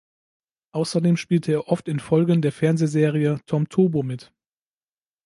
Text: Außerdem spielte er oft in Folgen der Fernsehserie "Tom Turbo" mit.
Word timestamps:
Außerdem 0.71 1.15
spielte 1.15 1.51
er 1.51 1.67
oft 1.67 1.87
in 1.87 1.99
Folgen 1.99 2.41
der 2.41 2.51
Fernsehserie 2.51 3.39
"Tom 3.45 3.69
Turbo" 3.69 4.01
mit. 4.01 4.33